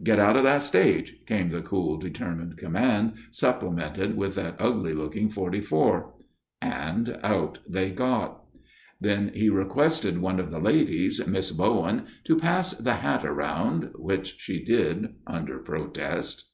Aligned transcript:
"Get 0.00 0.20
out 0.20 0.36
of 0.36 0.44
that 0.44 0.62
stage," 0.62 1.16
came 1.26 1.48
the 1.48 1.60
cool, 1.60 1.96
determined 1.98 2.56
command, 2.56 3.14
supplemented 3.32 4.16
with 4.16 4.36
that 4.36 4.54
ugly 4.60 4.94
looking 4.94 5.28
44. 5.28 6.14
And 6.60 7.18
out 7.24 7.58
they 7.68 7.90
got. 7.90 8.44
Then 9.00 9.32
he 9.34 9.48
requested 9.50 10.18
one 10.18 10.38
of 10.38 10.52
the 10.52 10.60
ladies, 10.60 11.26
Miss 11.26 11.50
Bowen, 11.50 12.04
to 12.22 12.36
"pass 12.38 12.70
the 12.70 12.94
hat 12.94 13.24
around," 13.24 13.90
which 13.96 14.36
she 14.38 14.64
did 14.64 15.16
under 15.26 15.58
protest. 15.58 16.44